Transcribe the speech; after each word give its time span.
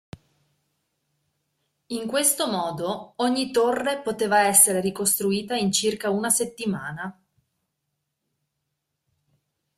In 1.89 2.07
questo 2.07 2.49
modo, 2.49 3.13
ogni 3.17 3.51
torre 3.51 4.01
poteva 4.01 4.39
essere 4.47 4.79
ricostruita 4.79 5.53
in 5.53 5.71
circa 5.71 6.09
una 6.09 6.31
settimana. 6.31 7.15